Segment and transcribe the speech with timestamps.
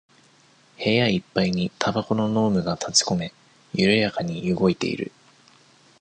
[0.83, 3.31] 部屋いっぱいにタバコの濃霧がたちこめ、
[3.75, 5.11] ゆるやかに動いている。